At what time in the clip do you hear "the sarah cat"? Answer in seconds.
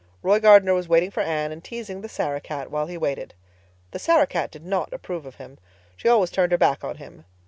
2.01-2.71, 3.91-4.49